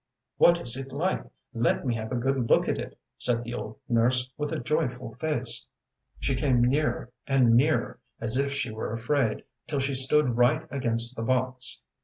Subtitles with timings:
[0.39, 1.23] ŌĆ£What is it like?
[1.53, 4.57] Let me have a good look at it, ŌĆØ said the old nurse, with a
[4.59, 5.67] joyful face.
[6.19, 11.15] She came nearer and nearer, as if she were afraid, till she stood right against
[11.15, 11.83] the box.